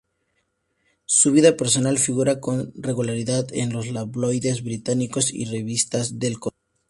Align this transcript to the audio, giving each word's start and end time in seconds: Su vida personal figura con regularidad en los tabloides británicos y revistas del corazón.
Su 1.05 1.31
vida 1.31 1.55
personal 1.55 1.99
figura 1.99 2.39
con 2.39 2.73
regularidad 2.75 3.53
en 3.53 3.71
los 3.71 3.93
tabloides 3.93 4.63
británicos 4.63 5.31
y 5.31 5.45
revistas 5.45 6.17
del 6.17 6.39
corazón. 6.39 6.57